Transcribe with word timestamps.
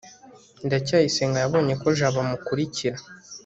ndacyayisenga 0.65 1.37
yabonye 1.43 1.73
ko 1.81 1.87
jabo 1.97 2.17
amukurikira 2.23 2.97